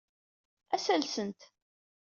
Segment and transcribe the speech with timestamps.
[0.73, 1.41] Ad as-alsent.